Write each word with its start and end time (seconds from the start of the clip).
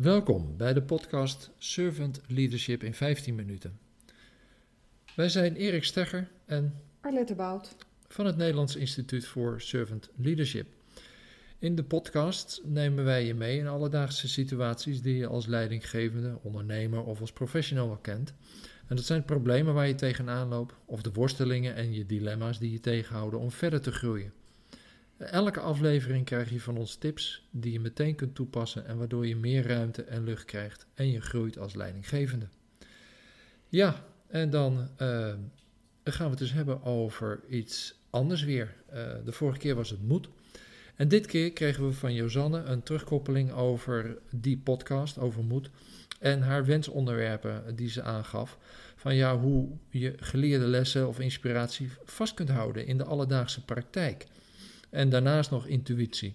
Welkom 0.00 0.56
bij 0.56 0.72
de 0.72 0.82
podcast 0.82 1.50
Servant 1.58 2.20
Leadership 2.26 2.82
in 2.82 2.94
15 2.94 3.34
minuten. 3.34 3.78
Wij 5.16 5.28
zijn 5.28 5.56
Erik 5.56 5.84
Stegger 5.84 6.30
en 6.46 6.74
Arlette 7.00 7.34
Bout 7.34 7.76
van 8.08 8.26
het 8.26 8.36
Nederlands 8.36 8.76
Instituut 8.76 9.26
voor 9.26 9.60
Servant 9.60 10.10
Leadership. 10.16 10.66
In 11.58 11.74
de 11.74 11.84
podcast 11.84 12.60
nemen 12.64 13.04
wij 13.04 13.26
je 13.26 13.34
mee 13.34 13.58
in 13.58 13.66
alledaagse 13.66 14.28
situaties 14.28 15.02
die 15.02 15.16
je 15.16 15.26
als 15.26 15.46
leidinggevende, 15.46 16.38
ondernemer 16.42 17.02
of 17.04 17.20
als 17.20 17.32
professional 17.32 17.86
wel 17.86 17.96
kent. 17.96 18.34
En 18.86 18.96
dat 18.96 19.04
zijn 19.04 19.24
problemen 19.24 19.74
waar 19.74 19.88
je 19.88 19.94
tegenaan 19.94 20.48
loopt, 20.48 20.74
of 20.84 21.02
de 21.02 21.12
worstelingen 21.12 21.74
en 21.74 21.94
je 21.94 22.06
dilemma's 22.06 22.58
die 22.58 22.72
je 22.72 22.80
tegenhouden 22.80 23.40
om 23.40 23.50
verder 23.50 23.80
te 23.80 23.92
groeien. 23.92 24.32
Elke 25.20 25.60
aflevering 25.60 26.24
krijg 26.24 26.50
je 26.50 26.60
van 26.60 26.76
ons 26.76 26.96
tips 26.96 27.46
die 27.50 27.72
je 27.72 27.80
meteen 27.80 28.14
kunt 28.14 28.34
toepassen 28.34 28.86
en 28.86 28.98
waardoor 28.98 29.26
je 29.26 29.36
meer 29.36 29.66
ruimte 29.66 30.02
en 30.02 30.24
lucht 30.24 30.44
krijgt 30.44 30.86
en 30.94 31.10
je 31.10 31.20
groeit 31.20 31.58
als 31.58 31.74
leidinggevende. 31.74 32.46
Ja, 33.68 34.04
en 34.26 34.50
dan 34.50 34.88
uh, 35.02 35.34
gaan 36.04 36.24
we 36.24 36.30
het 36.30 36.38
dus 36.38 36.52
hebben 36.52 36.82
over 36.82 37.40
iets 37.48 37.94
anders 38.10 38.44
weer. 38.44 38.74
Uh, 38.92 38.96
de 39.24 39.32
vorige 39.32 39.58
keer 39.58 39.74
was 39.74 39.90
het 39.90 40.02
moed. 40.02 40.28
En 40.96 41.08
dit 41.08 41.26
keer 41.26 41.52
kregen 41.52 41.86
we 41.86 41.92
van 41.92 42.14
Josanne 42.14 42.62
een 42.62 42.82
terugkoppeling 42.82 43.52
over 43.52 44.18
die 44.30 44.58
podcast, 44.58 45.18
over 45.18 45.44
moed. 45.44 45.70
En 46.18 46.42
haar 46.42 46.64
wensonderwerpen 46.64 47.76
die 47.76 47.88
ze 47.88 48.02
aangaf. 48.02 48.58
Van 48.96 49.14
ja, 49.14 49.38
hoe 49.38 49.68
je 49.90 50.14
geleerde 50.16 50.66
lessen 50.66 51.08
of 51.08 51.20
inspiratie 51.20 51.90
vast 52.04 52.34
kunt 52.34 52.48
houden 52.48 52.86
in 52.86 52.98
de 52.98 53.04
alledaagse 53.04 53.64
praktijk. 53.64 54.26
En 54.90 55.10
daarnaast 55.10 55.50
nog 55.50 55.66
intuïtie. 55.66 56.34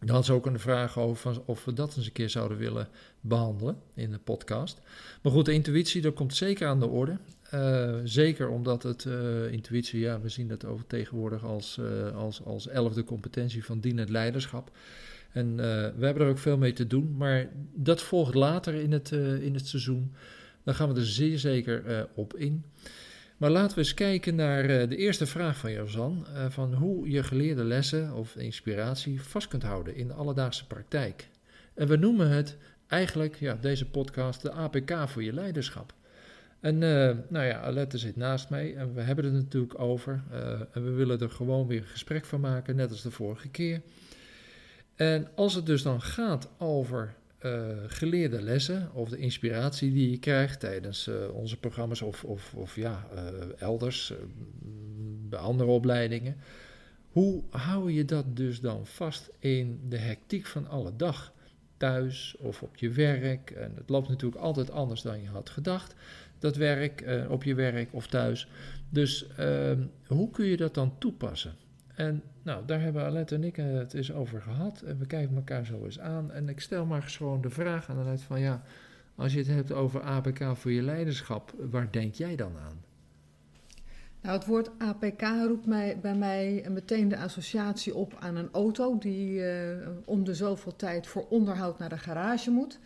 Dan 0.00 0.24
ze 0.24 0.32
ook 0.32 0.46
een 0.46 0.60
vraag 0.60 0.98
over 0.98 1.40
of 1.44 1.64
we 1.64 1.72
dat 1.72 1.96
eens 1.96 2.06
een 2.06 2.12
keer 2.12 2.30
zouden 2.30 2.58
willen 2.58 2.88
behandelen 3.20 3.76
in 3.94 4.10
de 4.10 4.18
podcast. 4.18 4.80
Maar 5.22 5.32
goed, 5.32 5.44
de 5.44 5.52
intuïtie, 5.52 6.02
dat 6.02 6.14
komt 6.14 6.34
zeker 6.34 6.68
aan 6.68 6.80
de 6.80 6.86
orde. 6.86 7.18
Uh, 7.54 7.94
zeker 8.04 8.48
omdat 8.48 8.82
het 8.82 9.04
uh, 9.04 9.52
intuïtie, 9.52 10.00
ja, 10.00 10.20
we 10.20 10.28
zien 10.28 10.48
dat 10.48 10.64
over 10.64 10.86
tegenwoordig 10.86 11.44
als, 11.44 11.78
uh, 11.80 12.16
als, 12.16 12.44
als 12.44 12.68
elfde 12.68 13.04
competentie 13.04 13.64
van 13.64 13.80
dienend 13.80 14.08
leiderschap. 14.08 14.70
En 15.32 15.56
we 15.56 16.04
hebben 16.04 16.22
er 16.22 16.28
ook 16.28 16.38
veel 16.38 16.58
mee 16.58 16.72
te 16.72 16.86
doen, 16.86 17.14
maar 17.16 17.48
dat 17.74 18.02
volgt 18.02 18.34
later 18.34 18.74
in 18.74 18.92
het, 18.92 19.10
in 19.40 19.54
het 19.54 19.66
seizoen. 19.66 20.14
Dan 20.64 20.74
gaan 20.74 20.92
we 20.92 21.00
er 21.00 21.06
zeer 21.06 21.38
zeker 21.38 22.08
op 22.14 22.36
in. 22.36 22.64
Maar 23.36 23.50
laten 23.50 23.76
we 23.76 23.82
eens 23.82 23.94
kijken 23.94 24.34
naar 24.34 24.88
de 24.88 24.96
eerste 24.96 25.26
vraag 25.26 25.56
van 25.56 25.72
Jozan: 25.72 26.26
van 26.48 26.74
hoe 26.74 27.10
je 27.10 27.22
geleerde 27.22 27.64
lessen 27.64 28.12
of 28.12 28.36
inspiratie 28.36 29.22
vast 29.22 29.48
kunt 29.48 29.62
houden 29.62 29.96
in 29.96 30.06
de 30.06 30.14
alledaagse 30.14 30.66
praktijk. 30.66 31.28
En 31.74 31.86
we 31.86 31.96
noemen 31.96 32.28
het 32.28 32.56
eigenlijk, 32.86 33.36
ja, 33.36 33.54
deze 33.60 33.90
podcast, 33.90 34.42
de 34.42 34.50
APK 34.50 35.08
voor 35.08 35.22
je 35.22 35.32
leiderschap. 35.32 35.94
En 36.60 36.74
uh, 36.74 37.10
nou 37.28 37.44
ja, 37.44 37.60
Alette 37.60 37.98
zit 37.98 38.16
naast 38.16 38.50
mij 38.50 38.76
en 38.76 38.94
we 38.94 39.00
hebben 39.00 39.24
het 39.24 39.32
natuurlijk 39.32 39.78
over. 39.78 40.22
En 40.72 40.84
we 40.84 40.90
willen 40.90 41.20
er 41.20 41.30
gewoon 41.30 41.66
weer 41.66 41.80
een 41.80 41.86
gesprek 41.86 42.24
van 42.24 42.40
maken, 42.40 42.76
net 42.76 42.90
als 42.90 43.02
de 43.02 43.10
vorige 43.10 43.48
keer. 43.48 43.80
En 44.94 45.28
als 45.34 45.54
het 45.54 45.66
dus 45.66 45.82
dan 45.82 46.02
gaat 46.02 46.48
over 46.58 47.14
uh, 47.40 47.66
geleerde 47.86 48.42
lessen 48.42 48.90
of 48.92 49.08
de 49.08 49.18
inspiratie 49.18 49.92
die 49.92 50.10
je 50.10 50.18
krijgt 50.18 50.60
tijdens 50.60 51.10
onze 51.32 51.58
programma's 51.58 52.02
of, 52.02 52.24
of, 52.24 52.54
of 52.54 52.76
ja, 52.76 53.06
elders, 53.58 54.12
bij 55.28 55.38
andere 55.38 55.70
opleidingen. 55.70 56.36
Hoe 57.08 57.42
hou 57.50 57.92
je 57.92 58.04
dat 58.04 58.36
dus 58.36 58.60
dan 58.60 58.86
vast 58.86 59.30
in 59.38 59.80
de 59.88 59.98
hectiek 59.98 60.46
van 60.46 60.68
alle 60.68 60.96
dag? 60.96 61.34
Thuis 61.76 62.36
of 62.38 62.62
op 62.62 62.76
je 62.76 62.90
werk. 62.90 63.50
En 63.50 63.72
het 63.74 63.88
loopt 63.88 64.08
natuurlijk 64.08 64.42
altijd 64.42 64.70
anders 64.70 65.02
dan 65.02 65.22
je 65.22 65.28
had 65.28 65.50
gedacht 65.50 65.94
dat 66.38 66.56
werk, 66.56 67.26
op 67.28 67.44
je 67.44 67.54
werk 67.54 67.92
of 67.92 68.06
thuis. 68.06 68.48
Dus 68.90 69.26
uh, 69.40 69.72
hoe 70.06 70.30
kun 70.30 70.46
je 70.46 70.56
dat 70.56 70.74
dan 70.74 70.98
toepassen? 70.98 71.54
En 71.96 72.22
nou, 72.42 72.66
daar 72.66 72.80
hebben 72.80 73.04
Alette 73.04 73.34
en 73.34 73.44
ik 73.44 73.56
het 73.56 73.94
eens 73.94 74.12
over 74.12 74.42
gehad. 74.42 74.80
En 74.80 74.98
we 74.98 75.06
kijken 75.06 75.36
elkaar 75.36 75.66
zo 75.66 75.84
eens 75.84 76.00
aan. 76.00 76.32
En 76.32 76.48
ik 76.48 76.60
stel 76.60 76.86
maar 76.86 77.02
gewoon 77.02 77.40
de 77.40 77.50
vraag 77.50 77.90
aan 77.90 77.98
Alette 77.98 78.24
van 78.24 78.40
ja, 78.40 78.62
als 79.14 79.32
je 79.32 79.38
het 79.38 79.48
hebt 79.48 79.72
over 79.72 80.00
APK 80.00 80.56
voor 80.56 80.70
je 80.70 80.82
leiderschap, 80.82 81.54
waar 81.70 81.90
denk 81.90 82.14
jij 82.14 82.36
dan 82.36 82.52
aan? 82.58 82.84
Nou, 84.20 84.38
het 84.38 84.46
woord 84.46 84.70
APK 84.78 85.22
roept 85.46 85.66
mij, 85.66 85.98
bij 86.00 86.14
mij 86.14 86.66
meteen 86.70 87.08
de 87.08 87.18
associatie 87.18 87.94
op 87.94 88.16
aan 88.18 88.36
een 88.36 88.48
auto 88.52 88.98
die 88.98 89.32
uh, 89.32 89.88
om 90.04 90.24
de 90.24 90.34
zoveel 90.34 90.76
tijd 90.76 91.06
voor 91.06 91.26
onderhoud 91.28 91.78
naar 91.78 91.88
de 91.88 91.98
garage 91.98 92.50
moet. 92.50 92.78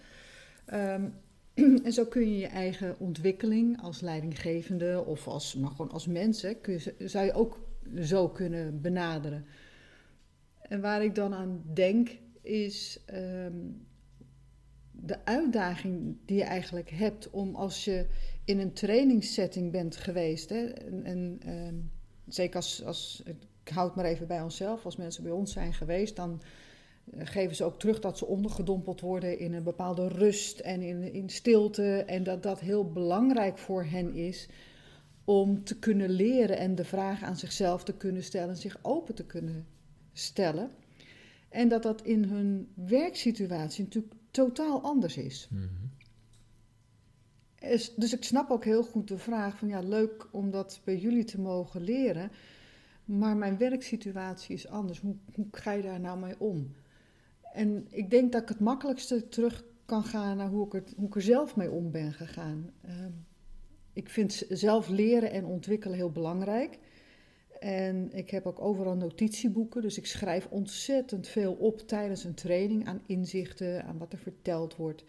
Um, 0.75 1.13
En 1.85 1.93
zo 1.93 2.05
kun 2.05 2.33
je 2.33 2.39
je 2.39 2.47
eigen 2.47 2.95
ontwikkeling 2.99 3.83
als 3.83 4.01
leidinggevende 4.01 5.05
of 5.07 5.27
als, 5.29 5.55
maar 5.55 5.71
gewoon 5.71 5.91
als 5.91 6.07
mensen, 6.07 6.61
kun 6.61 6.73
je, 6.73 7.09
zou 7.09 7.25
je 7.25 7.33
ook 7.33 7.59
zo 7.99 8.29
kunnen 8.29 8.81
benaderen. 8.81 9.45
En 10.59 10.81
waar 10.81 11.05
ik 11.05 11.15
dan 11.15 11.35
aan 11.35 11.63
denk, 11.75 12.19
is 12.43 13.01
um, 13.15 13.87
de 14.91 15.25
uitdaging 15.25 16.17
die 16.25 16.37
je 16.37 16.45
eigenlijk 16.45 16.91
hebt 16.91 17.31
om 17.31 17.55
als 17.55 17.85
je 17.85 18.07
in 18.45 18.59
een 18.59 18.73
trainingssetting 18.73 19.73
bent 19.73 19.97
geweest, 19.97 20.49
hè, 20.49 20.65
en, 20.65 21.05
en 21.05 21.41
um, 21.49 21.91
zeker 22.29 22.57
als, 22.57 22.85
als, 22.85 23.23
ik 23.65 23.73
houd 23.73 23.97
maar 23.97 24.05
even 24.05 24.27
bij 24.27 24.43
onszelf, 24.43 24.85
als 24.85 24.97
mensen 24.97 25.23
bij 25.23 25.33
ons 25.33 25.53
zijn 25.53 25.73
geweest, 25.73 26.17
dan 26.17 26.43
eh, 27.11 27.27
geven 27.27 27.57
ze 27.57 27.65
ook 27.65 27.79
terug 27.79 28.01
dat 28.01 28.19
ze 28.19 28.27
ondergedompeld 28.27 29.01
worden 29.01 29.39
in 29.39 29.55
een 29.55 29.63
bepaalde 29.63 30.09
rust 30.09 30.59
en 30.59 30.83
in, 30.83 31.13
in 31.13 31.29
stilte. 31.29 32.05
En 32.07 32.23
dat 32.23 32.43
dat 32.43 32.61
heel 32.61 32.93
belangrijk 32.93 33.59
voor 33.59 33.85
hen 33.85 34.15
is 34.15 34.49
om 35.25 35.65
te 35.65 35.79
kunnen 35.79 36.11
leren 36.11 36.59
en 36.59 36.75
de 36.75 36.85
vraag 36.85 37.23
aan 37.23 37.37
zichzelf 37.37 37.85
te 37.85 37.97
kunnen 37.97 38.23
stellen, 38.23 38.57
zich 38.57 38.79
open 38.83 39.15
te 39.15 39.27
kunnen 39.27 39.67
stellen. 40.13 40.71
En 41.49 41.69
dat 41.69 41.83
dat 41.83 42.03
in 42.03 42.25
hun 42.25 42.69
werksituatie 42.75 43.85
natuurlijk 43.85 44.15
totaal 44.31 44.83
anders 44.83 45.17
is. 45.17 45.49
Mm-hmm. 45.51 45.91
Dus 47.97 48.13
ik 48.13 48.25
snap 48.25 48.51
ook 48.51 48.65
heel 48.65 48.83
goed 48.83 49.09
de 49.09 49.19
vraag 49.19 49.59
van 49.59 49.69
ja, 49.69 49.81
leuk 49.81 50.29
om 50.33 50.51
dat 50.51 50.81
bij 50.85 50.99
jullie 50.99 51.25
te 51.25 51.41
mogen 51.41 51.83
leren. 51.83 52.31
Maar 53.05 53.37
mijn 53.37 53.57
werksituatie 53.57 54.55
is 54.55 54.69
anders. 54.69 55.01
Hoe, 55.01 55.17
hoe 55.35 55.47
ga 55.51 55.73
je 55.73 55.83
daar 55.83 56.01
nou 56.01 56.19
mee 56.19 56.41
om? 56.41 56.75
En 57.53 57.87
ik 57.91 58.11
denk 58.11 58.33
dat 58.33 58.43
ik 58.43 58.49
het 58.49 58.61
makkelijkste 58.61 59.29
terug 59.29 59.65
kan 59.85 60.05
gaan 60.05 60.37
naar 60.37 60.49
hoe 60.49 60.67
ik, 60.67 60.73
het, 60.73 60.95
hoe 60.97 61.07
ik 61.07 61.15
er 61.15 61.23
zelf 61.23 61.57
mee 61.57 61.71
om 61.71 61.91
ben 61.91 62.13
gegaan. 62.13 62.71
Uh, 62.85 62.93
ik 64.01 64.09
vind 64.09 64.45
zelf 64.49 64.89
leren 64.89 65.31
en 65.31 65.45
ontwikkelen 65.45 65.97
heel 65.97 66.11
belangrijk. 66.11 66.79
En 67.59 68.13
ik 68.13 68.31
heb 68.31 68.47
ook 68.47 68.61
overal 68.61 68.97
notitieboeken, 68.97 69.83
dus 69.83 69.99
ik 69.99 70.07
schrijf 70.07 70.47
ontzettend 70.51 71.29
veel 71.29 71.53
op 71.53 71.81
tijdens 71.81 72.25
een 72.25 72.35
training 72.35 72.87
aan 72.87 73.03
inzichten, 73.07 73.85
aan 73.85 73.99
wat 73.99 74.13
er 74.13 74.19
verteld 74.19 74.77
wordt. 74.77 75.05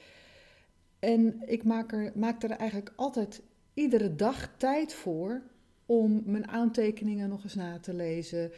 En 1.00 1.41
ik 1.46 1.63
maak 1.63 1.91
er, 1.91 2.12
maak 2.16 2.44
er 2.44 2.50
eigenlijk 2.50 2.94
altijd 2.96 3.41
iedere 3.74 4.16
dag 4.16 4.53
tijd 4.57 4.94
voor 4.94 5.41
om 5.85 6.22
mijn 6.25 6.47
aantekeningen 6.47 7.29
nog 7.29 7.44
eens 7.44 7.56
na 7.56 7.79
te 7.79 7.94
lezen, 7.94 8.52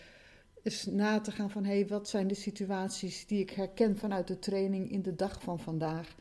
is 0.61 0.85
na 0.85 1.19
te 1.19 1.31
gaan 1.31 1.50
van 1.50 1.63
hé, 1.65 1.73
hey, 1.73 1.88
wat 1.88 2.09
zijn 2.09 2.27
de 2.27 2.35
situaties 2.35 3.25
die 3.27 3.39
ik 3.39 3.50
herken 3.50 3.97
vanuit 3.97 4.27
de 4.27 4.39
training 4.39 4.91
in 4.91 5.01
de 5.01 5.15
dag 5.15 5.41
van 5.41 5.59
vandaag. 5.59 6.15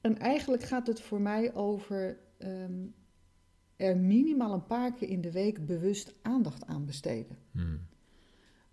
En 0.00 0.18
eigenlijk 0.18 0.62
gaat 0.62 0.86
het 0.86 1.00
voor 1.00 1.20
mij 1.20 1.54
over 1.54 2.18
um, 2.44 2.94
er 3.76 3.96
minimaal 3.96 4.52
een 4.52 4.66
paar 4.66 4.92
keer 4.92 5.08
in 5.08 5.20
de 5.20 5.32
week 5.32 5.66
bewust 5.66 6.14
aandacht 6.22 6.66
aan 6.66 6.86
besteden. 6.86 7.36
Hmm. 7.50 7.80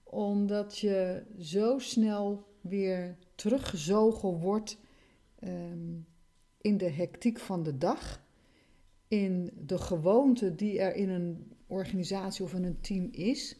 Omdat 0.03 0.77
je 0.77 1.23
zo 1.39 1.79
snel 1.79 2.47
weer 2.61 3.17
teruggezogen 3.35 4.29
wordt 4.29 4.77
um, 5.43 6.05
in 6.61 6.77
de 6.77 6.89
hectiek 6.89 7.39
van 7.39 7.63
de 7.63 7.77
dag, 7.77 8.21
in 9.07 9.51
de 9.65 9.77
gewoonte 9.77 10.55
die 10.55 10.79
er 10.79 10.95
in 10.95 11.09
een 11.09 11.51
organisatie 11.67 12.43
of 12.43 12.53
in 12.53 12.63
een 12.63 12.81
team 12.81 13.07
is 13.11 13.57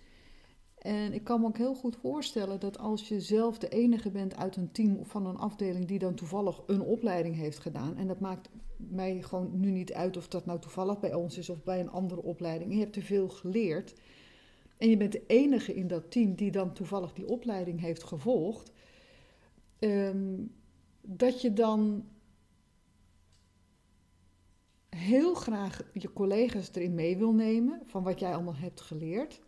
en 0.79 1.13
ik 1.13 1.23
kan 1.23 1.39
me 1.39 1.47
ook 1.47 1.57
heel 1.57 1.75
goed 1.75 1.95
voorstellen 1.95 2.59
dat 2.59 2.77
als 2.77 3.07
je 3.07 3.21
zelf 3.21 3.57
de 3.57 3.69
enige 3.69 4.11
bent 4.11 4.35
uit 4.35 4.55
een 4.55 4.71
team 4.71 4.95
of 4.95 5.07
van 5.07 5.25
een 5.25 5.37
afdeling 5.37 5.87
die 5.87 5.99
dan 5.99 6.15
toevallig 6.15 6.61
een 6.67 6.81
opleiding 6.81 7.35
heeft 7.35 7.59
gedaan, 7.59 7.97
en 7.97 8.07
dat 8.07 8.19
maakt 8.19 8.49
mij 8.87 9.21
gewoon 9.21 9.59
nu 9.59 9.71
niet 9.71 9.93
uit 9.93 10.17
of 10.17 10.27
dat 10.27 10.45
nou 10.45 10.59
toevallig 10.59 10.99
bij 10.99 11.13
ons 11.13 11.37
is 11.37 11.49
of 11.49 11.63
bij 11.63 11.79
een 11.79 11.89
andere 11.89 12.23
opleiding, 12.23 12.73
je 12.73 12.79
hebt 12.79 12.93
te 12.93 13.01
veel 13.01 13.29
geleerd, 13.29 13.93
en 14.77 14.89
je 14.89 14.97
bent 14.97 15.11
de 15.11 15.23
enige 15.27 15.75
in 15.75 15.87
dat 15.87 16.11
team 16.11 16.35
die 16.35 16.51
dan 16.51 16.73
toevallig 16.73 17.13
die 17.13 17.27
opleiding 17.27 17.79
heeft 17.79 18.03
gevolgd, 18.03 18.71
um, 19.79 20.51
dat 21.01 21.41
je 21.41 21.53
dan 21.53 22.05
heel 24.89 25.33
graag 25.33 25.81
je 25.93 26.13
collega's 26.13 26.69
erin 26.73 26.93
mee 26.93 27.17
wil 27.17 27.33
nemen 27.33 27.81
van 27.85 28.03
wat 28.03 28.19
jij 28.19 28.33
allemaal 28.33 28.55
hebt 28.55 28.81
geleerd. 28.81 29.41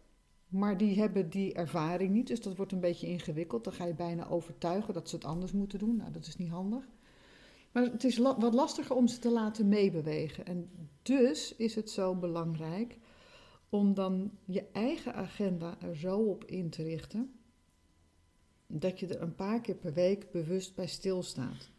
Maar 0.47 0.77
die 0.77 0.99
hebben 0.99 1.29
die 1.29 1.53
ervaring 1.53 2.13
niet, 2.13 2.27
dus 2.27 2.41
dat 2.41 2.55
wordt 2.55 2.71
een 2.71 2.79
beetje 2.79 3.07
ingewikkeld. 3.07 3.63
Dan 3.63 3.73
ga 3.73 3.85
je 3.85 3.93
bijna 3.93 4.27
overtuigen 4.27 4.93
dat 4.93 5.09
ze 5.09 5.15
het 5.15 5.25
anders 5.25 5.51
moeten 5.51 5.79
doen. 5.79 5.95
Nou, 5.95 6.11
dat 6.11 6.25
is 6.25 6.35
niet 6.35 6.49
handig. 6.49 6.83
Maar 7.71 7.83
het 7.83 8.03
is 8.03 8.17
wat 8.17 8.53
lastiger 8.53 8.95
om 8.95 9.07
ze 9.07 9.19
te 9.19 9.31
laten 9.31 9.67
meebewegen. 9.67 10.45
En 10.45 10.69
dus 11.01 11.55
is 11.55 11.75
het 11.75 11.89
zo 11.89 12.15
belangrijk 12.15 12.97
om 13.69 13.93
dan 13.93 14.31
je 14.45 14.65
eigen 14.71 15.13
agenda 15.13 15.77
er 15.81 15.97
zo 15.97 16.17
op 16.17 16.45
in 16.45 16.69
te 16.69 16.83
richten 16.83 17.33
dat 18.67 18.99
je 18.99 19.07
er 19.07 19.21
een 19.21 19.35
paar 19.35 19.61
keer 19.61 19.75
per 19.75 19.93
week 19.93 20.31
bewust 20.31 20.75
bij 20.75 20.87
stilstaat. 20.87 21.69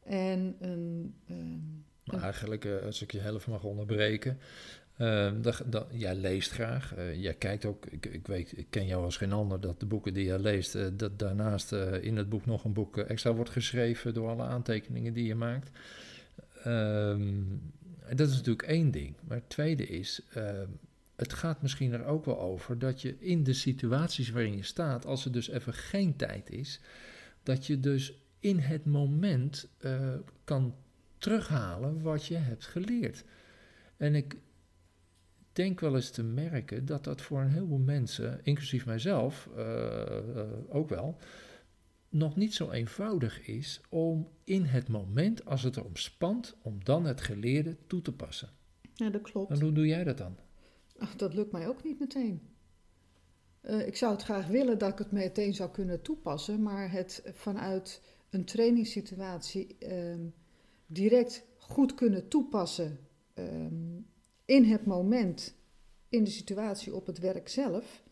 En 0.00 0.56
een, 0.58 0.83
eigenlijk, 2.24 2.64
eh, 2.64 2.82
als 2.84 3.02
ik 3.02 3.12
je 3.12 3.18
helft 3.20 3.46
mag 3.46 3.62
onderbreken. 3.62 4.38
dat, 5.42 5.62
dat, 5.66 5.86
jij 5.90 6.14
leest 6.14 6.50
graag. 6.50 6.94
eh, 6.94 7.22
jij 7.22 7.34
kijkt 7.34 7.64
ook. 7.64 7.86
Ik, 7.86 8.06
ik 8.06 8.26
weet, 8.26 8.58
ik 8.58 8.66
ken 8.70 8.86
jou 8.86 9.04
als 9.04 9.16
geen 9.16 9.32
ander. 9.32 9.60
Dat 9.60 9.80
de 9.80 9.86
boeken 9.86 10.14
die 10.14 10.24
jij 10.24 10.38
leest. 10.38 10.74
eh, 10.74 10.86
dat 10.92 11.18
daarnaast 11.18 11.72
in 12.00 12.16
het 12.16 12.28
boek 12.28 12.46
nog 12.46 12.64
een 12.64 12.72
boek 12.72 12.98
extra 12.98 13.32
wordt 13.34 13.50
geschreven. 13.50 14.14
door 14.14 14.28
alle 14.28 14.42
aantekeningen 14.42 15.12
die 15.12 15.26
je 15.26 15.34
maakt. 15.34 15.70
Ehm, 16.64 17.32
dat 18.14 18.28
is 18.28 18.34
natuurlijk 18.34 18.68
één 18.68 18.90
ding. 18.90 19.14
Maar 19.28 19.36
het 19.36 19.48
tweede 19.48 19.86
is. 19.86 20.20
ehm, 20.34 20.68
het 21.16 21.32
gaat 21.32 21.62
misschien 21.62 21.92
er 21.92 22.04
ook 22.04 22.24
wel 22.24 22.40
over 22.40 22.78
dat 22.78 23.02
je 23.02 23.16
in 23.18 23.42
de 23.44 23.52
situaties 23.52 24.30
waarin 24.30 24.56
je 24.56 24.62
staat. 24.62 25.06
als 25.06 25.24
er 25.24 25.32
dus 25.32 25.48
even 25.48 25.74
geen 25.74 26.16
tijd 26.16 26.50
is. 26.50 26.80
dat 27.42 27.66
je 27.66 27.80
dus 27.80 28.12
in 28.40 28.58
het 28.58 28.84
moment 28.84 29.68
kan 30.44 30.74
terughalen 31.18 32.02
wat 32.02 32.26
je 32.26 32.36
hebt 32.36 32.66
geleerd. 32.66 33.24
En 33.96 34.14
ik 34.14 34.36
denk 35.52 35.80
wel 35.80 35.94
eens 35.94 36.10
te 36.10 36.22
merken 36.22 36.84
dat 36.84 37.04
dat 37.04 37.20
voor 37.20 37.40
een 37.40 37.50
heleboel 37.50 37.78
mensen, 37.78 38.40
inclusief 38.42 38.86
mijzelf 38.86 39.48
eh, 39.56 40.18
eh, 40.18 40.46
ook 40.68 40.88
wel, 40.88 41.18
nog 42.08 42.36
niet 42.36 42.54
zo 42.54 42.70
eenvoudig 42.70 43.46
is 43.46 43.80
om 43.88 44.28
in 44.44 44.64
het 44.64 44.88
moment, 44.88 45.44
als 45.44 45.62
het 45.62 45.76
erom 45.76 45.96
spant, 45.96 46.56
om 46.62 46.84
dan 46.84 47.04
het 47.04 47.20
geleerde 47.20 47.76
toe 47.86 48.02
te 48.02 48.12
passen. 48.12 48.48
ja, 48.94 49.10
dat 49.10 49.22
klopt. 49.22 49.50
En 49.50 49.60
hoe 49.60 49.72
doe 49.72 49.86
jij 49.86 50.04
dat 50.04 50.18
dan? 50.18 50.36
Ach, 50.98 51.16
dat 51.16 51.34
lukt 51.34 51.52
mij 51.52 51.68
ook 51.68 51.84
niet 51.84 51.98
meteen. 51.98 52.40
Eh, 53.60 53.86
ik 53.86 53.96
zou 53.96 54.12
het 54.12 54.22
graag 54.22 54.46
willen 54.46 54.78
dat 54.78 54.90
ik 54.90 54.98
het 54.98 55.12
meteen 55.12 55.54
zou 55.54 55.70
kunnen 55.70 56.02
toepassen, 56.02 56.62
maar 56.62 56.90
het 56.90 57.22
vanuit 57.34 58.02
een 58.30 58.44
trainingssituatie 58.44 59.76
ehm, 59.78 60.20
direct 60.86 61.46
goed 61.58 61.94
kunnen 61.94 62.28
toepassen 62.28 62.98
ehm, 63.34 64.00
in 64.44 64.64
het 64.64 64.86
moment, 64.86 65.54
in 66.08 66.24
de 66.24 66.30
situatie 66.30 66.94
op 66.94 67.06
het 67.06 67.18
werk 67.18 67.48
zelf, 67.48 68.02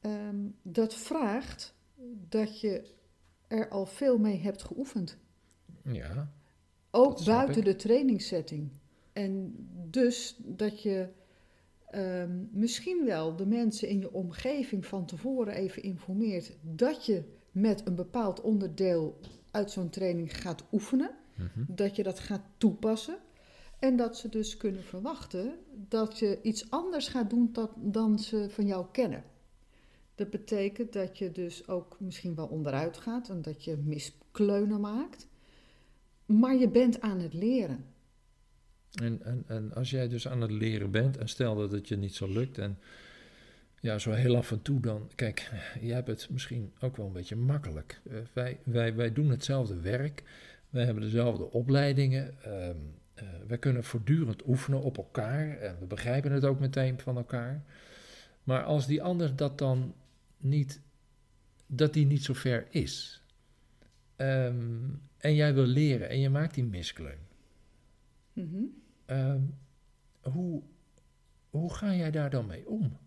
ehm, 0.00 0.48
dat 0.62 0.94
vraagt 0.94 1.74
dat 2.28 2.60
je 2.60 2.82
er 3.48 3.68
al 3.68 3.86
veel 3.86 4.18
mee 4.18 4.38
hebt 4.38 4.62
geoefend. 4.62 5.18
Ja, 5.84 6.32
Ook 6.90 7.24
buiten 7.24 7.58
ik. 7.58 7.64
de 7.64 7.76
trainingssetting. 7.76 8.70
En 9.12 9.54
dus 9.90 10.36
dat 10.38 10.82
je 10.82 11.08
ehm, 11.86 12.44
misschien 12.50 13.04
wel 13.04 13.36
de 13.36 13.46
mensen 13.46 13.88
in 13.88 13.98
je 13.98 14.12
omgeving 14.12 14.86
van 14.86 15.06
tevoren 15.06 15.54
even 15.54 15.82
informeert 15.82 16.56
dat 16.60 17.06
je 17.06 17.24
met 17.50 17.86
een 17.86 17.94
bepaald 17.94 18.40
onderdeel 18.40 19.18
uit 19.50 19.70
zo'n 19.70 19.90
training 19.90 20.36
gaat 20.36 20.64
oefenen, 20.72 21.10
mhm. 21.40 21.64
dat 21.66 21.96
je 21.96 22.02
dat 22.02 22.18
gaat 22.18 22.42
toepassen 22.56 23.18
en 23.78 23.96
dat 23.96 24.16
ze 24.16 24.28
dus 24.28 24.56
kunnen 24.56 24.84
verwachten 24.84 25.58
dat 25.88 26.18
je 26.18 26.38
iets 26.42 26.70
anders 26.70 27.08
gaat 27.08 27.30
doen 27.30 27.48
dat, 27.52 27.70
dan 27.76 28.18
ze 28.18 28.46
van 28.50 28.66
jou 28.66 28.86
kennen. 28.92 29.24
Dat 30.14 30.30
betekent 30.30 30.92
dat 30.92 31.18
je 31.18 31.32
dus 31.32 31.68
ook 31.68 31.96
misschien 32.00 32.34
wel 32.34 32.46
onderuit 32.46 32.96
gaat 32.96 33.28
en 33.28 33.42
dat 33.42 33.64
je 33.64 33.76
miskleunen 33.76 34.80
maakt. 34.80 35.28
Maar 36.26 36.54
je 36.54 36.68
bent 36.68 37.00
aan 37.00 37.20
het 37.20 37.34
leren. 37.34 37.84
En, 39.02 39.22
en, 39.22 39.44
en 39.46 39.74
als 39.74 39.90
jij 39.90 40.08
dus 40.08 40.28
aan 40.28 40.40
het 40.40 40.50
leren 40.50 40.90
bent 40.90 41.16
en 41.16 41.28
stel 41.28 41.54
dat 41.56 41.72
het 41.72 41.88
je 41.88 41.96
niet 41.96 42.14
zo 42.14 42.28
lukt 42.28 42.58
en 42.58 42.78
ja, 43.80 43.98
zo 43.98 44.12
heel 44.12 44.36
af 44.36 44.50
en 44.50 44.62
toe 44.62 44.80
dan, 44.80 45.10
kijk, 45.14 45.50
jij 45.80 45.94
hebt 45.94 46.08
het 46.08 46.28
misschien 46.30 46.72
ook 46.80 46.96
wel 46.96 47.06
een 47.06 47.12
beetje 47.12 47.36
makkelijk. 47.36 48.00
Eh, 48.10 48.16
wij, 48.32 48.58
wij, 48.64 48.94
wij 48.94 49.12
doen 49.12 49.30
hetzelfde 49.30 49.80
werk, 49.80 50.22
wij 50.70 50.84
hebben 50.84 51.02
dezelfde 51.02 51.50
opleidingen, 51.50 52.42
ehm, 52.42 52.76
eh, 53.14 53.28
wij 53.46 53.58
kunnen 53.58 53.84
voortdurend 53.84 54.46
oefenen 54.46 54.82
op 54.82 54.96
elkaar 54.96 55.58
en 55.58 55.78
we 55.78 55.86
begrijpen 55.86 56.32
het 56.32 56.44
ook 56.44 56.60
meteen 56.60 56.98
van 56.98 57.16
elkaar. 57.16 57.64
Maar 58.44 58.64
als 58.64 58.86
die 58.86 59.02
ander 59.02 59.36
dat 59.36 59.58
dan 59.58 59.94
niet, 60.36 60.80
dat 61.66 61.92
die 61.92 62.06
niet 62.06 62.24
zo 62.24 62.34
ver 62.34 62.66
is 62.70 63.22
ehm, 64.16 64.88
en 65.16 65.34
jij 65.34 65.54
wil 65.54 65.64
leren 65.64 66.08
en 66.08 66.20
je 66.20 66.30
maakt 66.30 66.54
die 66.54 66.64
miskleun. 66.64 67.28
Mhm. 68.32 68.62
Ehm, 69.06 69.42
hoe, 70.20 70.62
hoe 71.50 71.74
ga 71.74 71.94
jij 71.94 72.10
daar 72.10 72.30
dan 72.30 72.46
mee 72.46 72.68
om? 72.68 72.98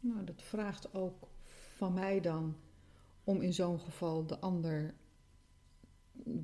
Nou, 0.00 0.24
dat 0.24 0.42
vraagt 0.42 0.94
ook 0.94 1.28
van 1.76 1.94
mij 1.94 2.20
dan 2.20 2.56
om 3.24 3.40
in 3.40 3.54
zo'n 3.54 3.80
geval 3.80 4.26
de 4.26 4.38
ander, 4.38 4.94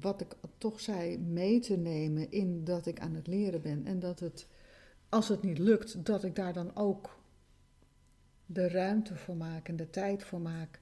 wat 0.01 0.21
ik 0.21 0.37
toch 0.59 0.81
zei, 0.81 1.19
mee 1.19 1.61
te 1.61 1.77
nemen 1.77 2.31
in 2.31 2.65
dat 2.65 2.87
ik 2.87 3.01
aan 3.01 3.15
het 3.15 3.27
leren 3.27 3.63
ben. 3.63 3.87
En 3.87 3.99
dat 3.99 4.21
het, 4.21 4.47
als 5.09 5.29
het 5.29 5.43
niet 5.43 5.59
lukt, 5.59 6.05
dat 6.05 6.25
ik 6.25 6.35
daar 6.35 6.53
dan 6.53 6.77
ook 6.77 7.19
de 8.47 8.69
ruimte 8.69 9.17
voor 9.17 9.37
maak 9.37 9.69
en 9.69 9.77
de 9.77 9.91
tijd 9.91 10.25
voor 10.25 10.41
maak 10.41 10.81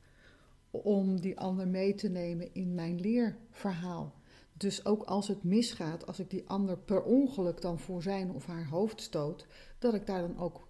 om 0.71 1.21
die 1.21 1.38
ander 1.38 1.69
mee 1.69 1.94
te 1.94 2.09
nemen 2.09 2.55
in 2.55 2.75
mijn 2.75 3.00
leerverhaal. 3.00 4.15
Dus 4.53 4.85
ook 4.85 5.03
als 5.03 5.29
het 5.29 5.44
misgaat, 5.44 6.06
als 6.06 6.19
ik 6.19 6.31
die 6.31 6.49
ander 6.49 6.79
per 6.79 7.03
ongeluk 7.03 7.61
dan 7.61 7.79
voor 7.79 8.03
zijn 8.03 8.31
of 8.31 8.47
haar 8.47 8.69
hoofd 8.69 9.00
stoot, 9.00 9.47
dat 9.79 9.94
ik 9.94 10.06
daar 10.06 10.21
dan 10.21 10.38
ook 10.38 10.69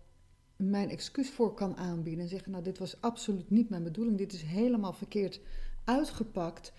mijn 0.57 0.91
excuus 0.91 1.31
voor 1.31 1.55
kan 1.55 1.77
aanbieden 1.77 2.23
en 2.23 2.31
zeggen: 2.31 2.51
Nou, 2.51 2.65
dit 2.65 2.79
was 2.79 3.01
absoluut 3.01 3.51
niet 3.51 3.69
mijn 3.69 3.83
bedoeling, 3.83 4.19
dit 4.19 4.33
is 4.33 4.43
helemaal 4.43 4.93
verkeerd 4.93 5.41
uitgepakt. 5.85 6.73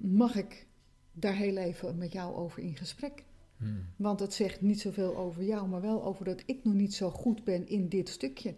Mag 0.00 0.36
ik 0.36 0.66
daar 1.12 1.34
heel 1.34 1.56
even 1.56 1.98
met 1.98 2.12
jou 2.12 2.34
over 2.34 2.62
in 2.62 2.76
gesprek? 2.76 3.24
Hmm. 3.56 3.86
Want 3.96 4.20
het 4.20 4.34
zegt 4.34 4.60
niet 4.60 4.80
zoveel 4.80 5.16
over 5.16 5.44
jou, 5.44 5.68
maar 5.68 5.80
wel 5.80 6.04
over 6.04 6.24
dat 6.24 6.42
ik 6.46 6.64
nog 6.64 6.74
niet 6.74 6.94
zo 6.94 7.10
goed 7.10 7.44
ben 7.44 7.68
in 7.68 7.88
dit 7.88 8.08
stukje. 8.08 8.54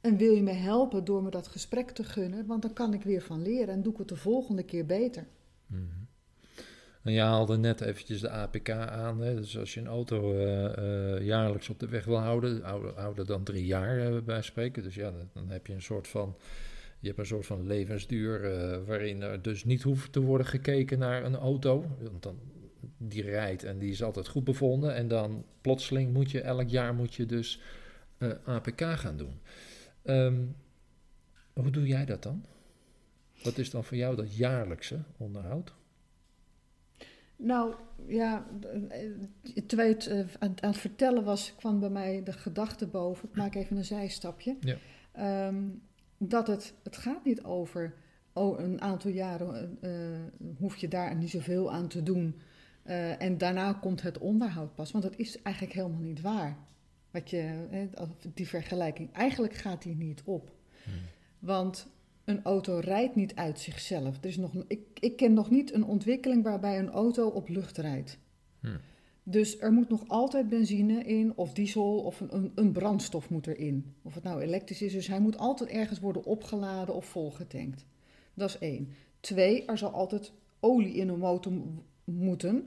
En 0.00 0.16
wil 0.16 0.32
je 0.32 0.42
me 0.42 0.52
helpen 0.52 1.04
door 1.04 1.22
me 1.22 1.30
dat 1.30 1.48
gesprek 1.48 1.90
te 1.90 2.04
gunnen? 2.04 2.46
Want 2.46 2.62
dan 2.62 2.72
kan 2.72 2.94
ik 2.94 3.02
weer 3.02 3.22
van 3.22 3.42
leren 3.42 3.74
en 3.74 3.82
doe 3.82 3.92
ik 3.92 3.98
het 3.98 4.08
de 4.08 4.16
volgende 4.16 4.62
keer 4.62 4.86
beter. 4.86 5.26
Mhm. 5.66 6.06
En 7.02 7.12
je 7.12 7.20
haalde 7.20 7.56
net 7.56 7.80
eventjes 7.80 8.20
de 8.20 8.30
APK 8.30 8.70
aan. 8.70 9.20
Hè? 9.20 9.34
Dus 9.34 9.58
als 9.58 9.74
je 9.74 9.80
een 9.80 9.86
auto 9.86 10.32
eh, 10.32 11.16
eh, 11.16 11.24
jaarlijks 11.24 11.68
op 11.68 11.78
de 11.78 11.88
weg 11.88 12.04
wil 12.04 12.18
houden, 12.18 12.62
ouder, 12.96 13.26
dan 13.26 13.42
drie 13.42 13.66
jaar 13.66 13.98
eh, 13.98 14.22
bij 14.22 14.42
spreken. 14.42 14.82
Dus 14.82 14.94
ja, 14.94 15.10
dan, 15.10 15.28
dan 15.32 15.48
heb 15.48 15.66
je 15.66 15.72
een 15.72 15.82
soort 15.82 16.08
van, 16.08 16.36
je 17.00 17.06
hebt 17.06 17.18
een 17.18 17.26
soort 17.26 17.46
van 17.46 17.66
levensduur 17.66 18.44
eh, 18.44 18.84
waarin 18.86 19.22
er 19.22 19.42
dus 19.42 19.64
niet 19.64 19.82
hoeft 19.82 20.12
te 20.12 20.20
worden 20.20 20.46
gekeken 20.46 20.98
naar 20.98 21.24
een 21.24 21.36
auto. 21.36 21.86
Want 22.00 22.22
dan, 22.22 22.38
die 22.98 23.22
rijdt 23.22 23.64
en 23.64 23.78
die 23.78 23.90
is 23.90 24.02
altijd 24.02 24.28
goed 24.28 24.44
bevonden. 24.44 24.94
En 24.94 25.08
dan 25.08 25.44
plotseling 25.60 26.12
moet 26.12 26.30
je 26.30 26.40
elk 26.40 26.68
jaar 26.68 26.94
moet 26.94 27.14
je 27.14 27.26
dus 27.26 27.60
eh, 28.18 28.30
APK 28.44 28.80
gaan 28.80 29.16
doen. 29.16 29.40
Ehm, 30.02 30.44
hoe 31.52 31.70
doe 31.70 31.86
jij 31.86 32.04
dat 32.04 32.22
dan? 32.22 32.44
Wat 33.42 33.58
is 33.58 33.70
dan 33.70 33.84
voor 33.84 33.96
jou 33.96 34.16
dat 34.16 34.36
jaarlijkse 34.36 34.98
onderhoud? 35.16 35.74
Nou, 37.36 37.74
ja, 38.06 38.46
eh, 38.88 39.62
terwijl 39.66 39.92
het 39.92 40.06
eh, 40.06 40.18
aan, 40.18 40.62
aan 40.62 40.70
het 40.70 40.78
vertellen 40.78 41.24
was, 41.24 41.54
kwam 41.56 41.80
bij 41.80 41.90
mij 41.90 42.22
de 42.22 42.32
gedachte 42.32 42.86
boven. 42.86 43.28
Ik 43.28 43.36
maak 43.36 43.54
even 43.54 43.76
een 43.76 43.84
zijstapje. 43.84 44.56
Ja. 44.60 44.76
Ehm, 45.12 45.64
dat 46.18 46.46
het, 46.46 46.74
het 46.82 46.96
gaat 46.96 47.24
niet 47.24 47.42
over, 47.42 47.94
oh, 48.32 48.60
een 48.60 48.80
aantal 48.80 49.10
jaren 49.10 49.78
eh, 49.80 50.50
hoef 50.58 50.76
je 50.76 50.88
daar 50.88 51.16
niet 51.16 51.30
zoveel 51.30 51.72
aan 51.72 51.88
te 51.88 52.02
doen. 52.02 52.40
eh, 52.82 53.22
en 53.22 53.38
daarna 53.38 53.72
komt 53.72 54.02
het 54.02 54.18
onderhoud 54.18 54.74
pas. 54.74 54.90
Want 54.90 55.04
dat 55.04 55.16
is 55.16 55.42
eigenlijk 55.42 55.74
helemaal 55.74 56.00
niet 56.00 56.20
waar. 56.20 56.56
Wat 57.10 57.30
je, 57.30 57.66
die 58.34 58.48
vergelijking, 58.48 59.12
eigenlijk 59.12 59.54
gaat 59.54 59.82
die 59.82 59.96
niet 59.96 60.22
op. 60.24 60.52
Want 61.38 61.88
een 62.24 62.42
auto 62.42 62.78
rijdt 62.78 63.14
niet 63.14 63.34
uit 63.34 63.60
zichzelf. 63.60 64.16
Er 64.16 64.28
is 64.28 64.36
nog, 64.36 64.52
ik, 64.66 64.80
ik 65.00 65.16
ken 65.16 65.32
nog 65.32 65.50
niet 65.50 65.74
een 65.74 65.84
ontwikkeling 65.84 66.42
waarbij 66.42 66.78
een 66.78 66.90
auto 66.90 67.28
op 67.28 67.48
lucht 67.48 67.76
rijdt. 67.76 68.18
Hm. 68.60 68.76
Dus 69.30 69.58
er 69.58 69.72
moet 69.72 69.88
nog 69.88 70.04
altijd 70.06 70.48
benzine 70.48 71.04
in, 71.04 71.32
of 71.36 71.52
diesel, 71.52 71.98
of 71.98 72.20
een, 72.20 72.52
een, 72.54 72.72
brandstof 72.72 73.30
moet 73.30 73.46
erin. 73.46 73.94
Of 74.02 74.14
het 74.14 74.22
nou 74.22 74.40
elektrisch 74.40 74.82
is. 74.82 74.92
Dus 74.92 75.06
hij 75.06 75.20
moet 75.20 75.38
altijd 75.38 75.70
ergens 75.70 76.00
worden 76.00 76.24
opgeladen 76.24 76.94
of 76.94 77.04
volgetankt. 77.04 77.86
Dat 78.34 78.48
is 78.48 78.58
één. 78.58 78.88
Twee, 79.20 79.64
er 79.64 79.78
zal 79.78 79.90
altijd 79.90 80.32
olie 80.60 80.94
in 80.94 81.08
een 81.08 81.18
motor 81.18 81.52
moeten. 82.04 82.66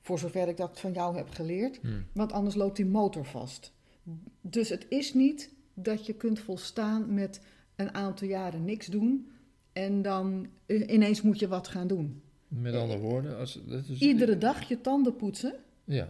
Voor 0.00 0.18
zover 0.18 0.48
ik 0.48 0.56
dat 0.56 0.80
van 0.80 0.92
jou 0.92 1.16
heb 1.16 1.28
geleerd. 1.30 1.78
Hm. 1.82 1.88
Want 2.12 2.32
anders 2.32 2.54
loopt 2.54 2.76
die 2.76 2.86
motor 2.86 3.24
vast. 3.24 3.72
Dus 4.40 4.68
het 4.68 4.86
is 4.88 5.14
niet 5.14 5.54
dat 5.74 6.06
je 6.06 6.14
kunt 6.14 6.38
volstaan 6.40 7.14
met 7.14 7.40
een 7.76 7.94
aantal 7.94 8.28
jaren 8.28 8.64
niks 8.64 8.86
doen 8.86 9.30
en 9.72 10.02
dan 10.02 10.46
ineens 10.66 11.22
moet 11.22 11.38
je 11.38 11.48
wat 11.48 11.68
gaan 11.68 11.86
doen. 11.86 12.22
Met 12.48 12.74
andere 12.74 12.98
woorden, 12.98 13.38
als, 13.38 13.60
dat 13.66 13.88
is, 13.88 14.00
Iedere 14.00 14.38
dag 14.38 14.68
je 14.68 14.80
tanden 14.80 15.16
poetsen, 15.16 15.54
Ja, 15.88 16.08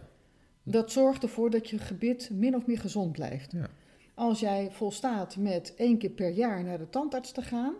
dat 0.63 0.91
zorgt 0.91 1.23
ervoor 1.23 1.49
dat 1.49 1.69
je 1.69 1.77
gebit 1.77 2.29
min 2.33 2.55
of 2.55 2.65
meer 2.65 2.79
gezond 2.79 3.11
blijft. 3.11 3.51
ja. 3.51 3.69
Als 4.13 4.39
jij 4.39 4.71
volstaat 4.71 5.37
met 5.37 5.73
één 5.75 5.97
keer 5.97 6.09
per 6.09 6.29
jaar 6.29 6.63
naar 6.63 6.77
de 6.77 6.89
tandarts 6.89 7.31
te 7.31 7.41
gaan, 7.41 7.73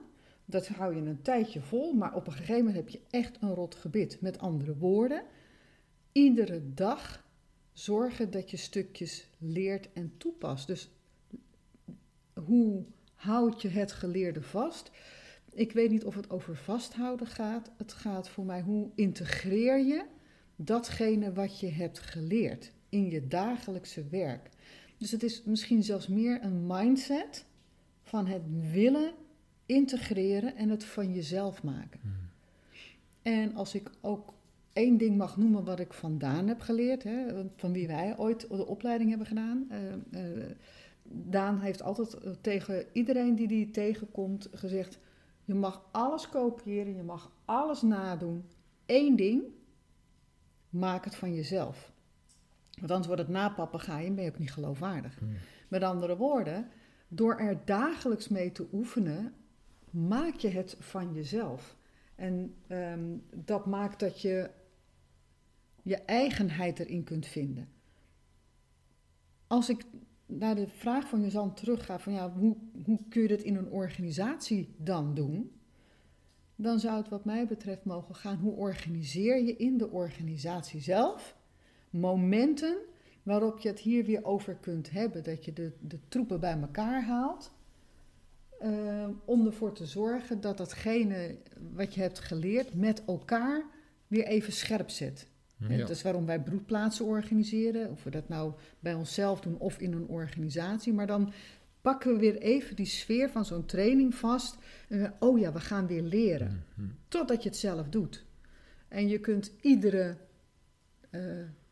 dat 0.46 0.68
hou 0.68 0.96
je 0.96 1.02
een 1.02 1.22
tijdje 1.22 1.62
vol, 1.62 1.94
maar 1.94 2.16
op 2.16 2.28
een 2.28 2.34
gegeven 2.34 2.66
moment 2.66 2.76
heb 2.76 2.90
je 2.90 3.02
echt 3.10 3.38
een 3.42 3.54
rot 3.54 3.76
gebit. 3.76 4.22
Met 4.22 4.40
andere 4.40 4.78
woorden, 4.78 5.24
iedere 6.12 6.74
dag 6.74 7.26
zorgen 7.74 8.32
dat 8.32 8.52
je 8.52 8.58
stukjes 8.58 9.28
leert 9.38 9.90
en 9.94 10.14
toepast. 10.18 10.68
Dus 10.68 10.90
hoe 12.34 12.84
houd 13.14 13.62
je 13.62 13.70
het 13.70 13.92
geleerde 13.92 14.42
vast? 14.42 14.92
Ik 15.54 15.72
weet 15.72 15.90
niet 15.90 16.06
of 16.06 16.16
het 16.16 16.30
over 16.30 16.56
vasthouden 16.56 17.28
gaat. 17.28 17.72
Het 17.78 17.94
gaat 17.94 18.30
voor 18.30 18.46
mij 18.46 18.62
hoe 18.62 18.90
integreer 18.96 19.86
je 19.86 20.06
datgene 20.62 21.34
wat 21.34 21.60
je 21.60 21.70
hebt 21.72 22.00
geleerd 22.00 22.72
in 22.90 23.10
je 23.10 23.28
dagelijkse 23.28 24.04
werk. 24.10 24.50
Dus 24.98 25.12
het 25.12 25.24
is 25.24 25.44
misschien 25.44 25.84
zelfs 25.84 26.08
meer 26.08 26.44
een 26.44 26.68
mindset 26.68 27.46
van 28.04 28.28
het 28.28 28.42
willen 28.72 29.14
integreren 29.66 30.56
en 30.56 30.70
het 30.70 30.84
van 30.84 31.14
jezelf 31.14 31.64
maken. 31.64 32.00
En 33.22 33.56
als 33.56 33.76
ik 33.76 33.92
ook 34.02 34.34
één 34.74 34.98
ding 34.98 35.18
mag 35.18 35.38
noemen 35.38 35.64
wat 35.66 35.80
ik 35.80 35.94
vandaan 35.94 36.48
heb 36.48 36.62
geleerd, 36.62 37.04
hè, 37.04 37.46
van 37.56 37.72
wie 37.72 37.88
wij 37.88 38.18
ooit 38.18 38.50
de 38.50 38.68
opleiding 38.68 39.10
hebben 39.10 39.28
gedaan. 39.28 39.68
eh, 39.70 39.94
eh, 39.94 40.50
Daan 41.12 41.60
heeft 41.60 41.82
altijd 41.82 42.14
eh, 42.14 42.32
tegen 42.42 42.86
iedereen 42.92 43.36
die 43.36 43.48
die 43.48 43.72
tegenkomt 43.72 44.50
gezegd: 44.54 45.00
je 45.46 45.54
mag 45.54 45.82
alles 45.92 46.30
kopiëren, 46.30 46.96
je 46.96 47.04
mag 47.04 47.32
alles 47.46 47.82
nadoen. 47.82 48.44
Eén 48.86 49.16
ding, 49.16 49.44
maak 50.70 51.06
het 51.06 51.16
van 51.16 51.36
jezelf. 51.36 51.92
Want 52.80 52.92
anders 52.92 53.08
wordt 53.08 53.22
het 53.22 53.32
napapagaaien 53.32 54.08
en 54.08 54.16
ben 54.16 54.24
je 54.24 54.32
ook 54.32 54.40
niet 54.40 54.52
geloofwaardig. 54.52 55.20
Met 55.68 55.84
andere 55.84 56.18
woorden, 56.18 56.70
door 57.08 57.36
er 57.36 57.62
dagelijks 57.66 58.28
mee 58.28 58.52
te 58.52 58.68
oefenen, 58.74 59.34
maak 59.90 60.36
je 60.36 60.50
het 60.50 60.76
van 60.80 61.14
jezelf. 61.14 61.78
En 62.16 62.56
ehm, 62.68 63.18
dat 63.36 63.66
maakt 63.66 64.00
dat 64.00 64.22
je 64.22 64.50
je 65.82 65.96
eigenheid 65.96 66.80
erin 66.80 67.04
kunt 67.04 67.28
vinden. 67.28 67.70
Als 69.48 69.70
ik 69.70 69.84
naar 70.26 70.56
de 70.56 70.68
vraag 70.68 71.08
van 71.08 71.22
Jezan 71.22 71.54
terugga, 71.54 72.00
van 72.00 72.14
ja, 72.14 72.32
hoe, 72.32 72.58
hoe 72.86 73.00
kun 73.10 73.22
je 73.22 73.28
dat 73.28 73.42
in 73.42 73.56
een 73.56 73.70
organisatie 73.70 74.76
dan 74.78 75.14
doen? 75.14 75.59
Dan 76.62 76.80
zou 76.80 76.98
het 76.98 77.10
wat 77.10 77.26
mij 77.26 77.48
betreft 77.48 77.86
mogen 77.86 78.16
gaan, 78.16 78.38
hoe 78.38 78.54
organiseer 78.54 79.44
je 79.44 79.56
in 79.56 79.78
de 79.78 79.90
organisatie 79.90 80.82
zelf 80.82 81.36
momenten 81.90 82.78
waarop 83.24 83.60
je 83.60 83.70
het 83.70 83.80
hier 83.80 84.06
weer 84.06 84.26
over 84.26 84.56
kunt 84.56 84.90
hebben. 84.92 85.24
Dat 85.24 85.46
je 85.46 85.54
de, 85.54 85.72
de 85.82 86.00
troepen 86.08 86.40
bij 86.40 86.58
elkaar 86.62 87.04
haalt. 87.04 87.52
eh, 88.60 89.08
om 89.26 89.46
ervoor 89.46 89.74
te 89.74 89.86
zorgen 89.86 90.42
dat 90.42 90.58
datgene 90.58 91.38
wat 91.74 91.94
je 91.94 92.02
hebt 92.02 92.20
geleerd 92.20 92.74
met 92.74 93.06
elkaar 93.06 93.66
weer 94.08 94.26
even 94.26 94.54
scherp 94.54 94.90
zet. 94.90 95.28
Hè, 95.58 95.74
Ja. 95.74 95.80
Dat 95.80 95.90
is 95.90 96.02
waarom 96.02 96.26
wij 96.26 96.40
broedplaatsen 96.42 97.06
organiseren. 97.06 97.92
Of 97.92 98.04
we 98.04 98.10
dat 98.10 98.30
nou 98.30 98.54
bij 98.80 98.94
onszelf 98.94 99.40
doen 99.42 99.58
of 99.58 99.78
in 99.80 99.94
een 99.94 100.08
organisatie. 100.08 100.94
Maar 100.94 101.08
dan 101.08 101.32
pakken 101.82 102.14
we 102.14 102.20
weer 102.20 102.38
even 102.38 102.76
die 102.76 102.86
sfeer 102.86 103.30
van 103.30 103.46
zo'n 103.46 103.66
training 103.66 104.16
vast. 104.16 104.58
En 104.88 105.14
oh 105.20 105.40
ja, 105.40 105.54
we 105.54 105.60
gaan 105.60 105.88
weer 105.88 106.02
leren. 106.02 106.66
Mhm. 106.74 106.88
Totdat 107.08 107.44
je 107.44 107.50
het 107.50 107.58
zelf 107.58 107.90
doet. 107.90 108.26
En 108.88 109.08
je 109.08 109.20
kunt 109.20 109.52
iedere 109.62 110.18
eh, 111.10 111.22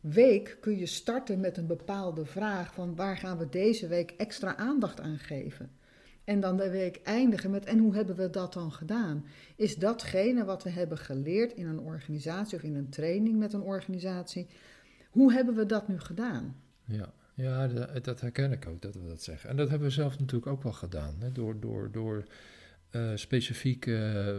week 0.00 0.56
kun 0.60 0.78
je 0.78 0.86
starten 0.86 1.40
met 1.40 1.56
een 1.56 1.66
bepaalde 1.66 2.24
vraag 2.24 2.74
van 2.74 2.94
waar 2.94 3.16
gaan 3.16 3.38
we 3.38 3.48
deze 3.48 3.88
week 3.88 4.10
extra 4.10 4.56
aandacht 4.56 5.00
aan 5.00 5.18
geven. 5.18 5.70
En 6.24 6.40
dan 6.40 6.56
de 6.56 6.70
week 6.70 7.00
eindigen 7.04 7.50
met 7.50 7.64
en 7.64 7.78
hoe 7.78 7.94
hebben 7.94 8.16
we 8.16 8.30
dat 8.30 8.52
dan 8.52 8.72
gedaan? 8.72 9.24
Is 9.56 9.76
datgene 9.76 10.44
wat 10.44 10.62
we 10.62 10.70
hebben 10.70 10.98
geleerd 10.98 11.52
in 11.52 11.66
een 11.66 11.80
organisatie 11.80 12.56
of 12.56 12.62
in 12.62 12.74
een 12.74 12.88
training 12.88 13.38
met 13.38 13.52
een 13.52 13.62
organisatie, 13.62 14.46
hoe 15.10 15.32
hebben 15.32 15.54
we 15.54 15.66
dat 15.66 15.88
nu 15.88 15.98
gedaan? 15.98 16.56
Ja, 16.84 17.12
ja 17.38 17.66
dat, 17.66 18.04
dat 18.04 18.20
herken 18.20 18.52
ik 18.52 18.66
ook 18.66 18.82
dat 18.82 18.94
we 18.94 19.06
dat 19.08 19.22
zeggen. 19.22 19.50
En 19.50 19.56
dat 19.56 19.68
hebben 19.68 19.88
we 19.88 19.94
zelf 19.94 20.18
natuurlijk 20.18 20.46
ook 20.46 20.62
wel 20.62 20.72
gedaan. 20.72 21.14
Hè? 21.18 21.32
Door, 21.32 21.60
door, 21.60 21.90
door 21.92 22.24
eh, 22.90 23.10
specifiek, 23.14 23.86
eh, 23.86 24.36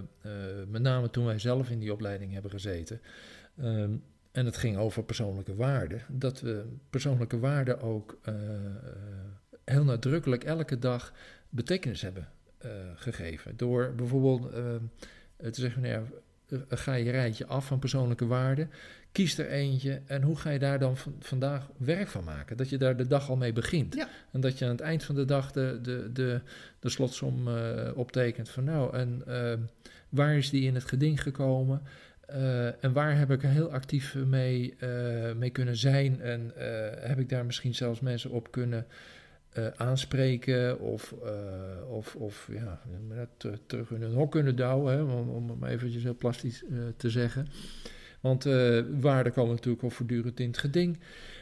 met 0.68 0.82
name 0.82 1.10
toen 1.10 1.26
wij 1.26 1.40
zelf 1.40 1.70
in 1.70 1.80
die 1.80 1.94
opleiding 1.94 2.34
hebben 2.34 2.52
gezeten. 2.52 3.02
ehm, 3.58 3.96
en 4.32 4.46
het 4.46 4.58
ging 4.58 4.78
over 4.78 5.04
persoonlijke 5.04 5.56
waarden. 5.56 6.02
Dat 6.08 6.42
we 6.42 6.66
persoonlijke 6.90 7.40
waarden 7.40 7.82
ook 7.82 8.20
eh, 8.22 8.34
heel 9.66 9.84
nadrukkelijk 9.84 10.44
elke 10.44 10.80
dag 10.80 11.14
betekenis 11.50 12.02
hebben 12.02 12.28
gegeven. 12.96 13.58
Door 13.58 13.94
bijvoorbeeld 13.96 14.54
eh, 15.40 15.50
te 15.52 15.62
zeggen, 15.62 15.82
nou 15.82 16.06
ga 16.70 16.94
je 16.94 17.12
rijtje 17.12 17.46
af 17.46 17.66
van 17.66 17.80
persoonlijke 17.80 18.26
waarden. 18.26 18.70
Kies 19.12 19.38
er 19.38 19.48
eentje 19.50 20.02
en 20.06 20.22
hoe 20.22 20.36
ga 20.36 20.50
je 20.50 20.60
daar 20.60 20.80
dan 20.80 20.98
van- 20.98 21.16
vandaag 21.20 21.70
werk 21.78 22.08
van 22.08 22.24
maken? 22.24 22.58
Dat 22.58 22.70
je 22.70 22.78
daar 22.78 22.98
de 22.98 23.08
dag 23.08 23.30
al 23.30 23.36
mee 23.36 23.54
begint. 23.54 23.96
Ja. 23.96 24.08
En 24.32 24.42
dat 24.42 24.58
je 24.60 24.66
aan 24.66 24.72
het 24.72 24.80
eind 24.82 25.04
van 25.04 25.16
de 25.16 25.26
dag 25.26 25.52
de, 25.52 25.80
de, 25.82 26.10
de, 26.14 26.42
de 26.80 26.90
slotsom 26.90 27.48
eh, 27.48 27.92
optekent 27.96 28.50
van 28.50 28.64
nou, 28.64 28.96
en 28.98 29.22
eh, 29.28 29.54
waar 30.10 30.38
is 30.38 30.50
die 30.50 30.64
in 30.64 30.76
het 30.76 30.86
geding 30.86 31.22
gekomen? 31.22 31.82
Eh, 32.26 32.84
en 32.84 32.94
waar 32.94 33.18
heb 33.18 33.32
ik 33.32 33.44
er 33.44 33.50
heel 33.50 33.72
actief 33.72 34.16
mee, 34.16 34.78
mee 35.36 35.50
kunnen 35.50 35.78
zijn? 35.78 36.22
En 36.22 36.52
heb 37.00 37.20
ik 37.20 37.30
daar 37.30 37.46
misschien 37.46 37.76
zelfs 37.76 38.00
mensen 38.00 38.30
op 38.30 38.52
kunnen 38.52 38.86
eh, 39.50 39.68
aanspreken? 39.76 40.80
Of, 40.80 41.16
eh, 41.24 41.92
of, 41.92 42.16
of 42.16 42.50
ja, 42.52 42.82
terug 43.68 43.92
in 43.92 44.02
hun 44.02 44.14
hok 44.14 44.32
kunnen 44.32 44.56
douwen, 44.56 44.94
hè, 44.94 45.02
om, 45.02 45.30
om 45.30 45.58
maar 45.60 45.70
eventjes 45.70 46.04
heel 46.04 46.16
plastisch 46.16 46.64
eh, 46.66 46.78
te 46.98 47.10
zeggen. 47.10 47.48
Want 48.22 48.44
waarden 49.00 49.34
komen 49.34 49.56
natuurlijk 49.56 49.84
ook 49.84 49.92
voortdurend 49.92 50.40
in 50.40 50.48
het 50.48 50.58
geding. 50.58 51.00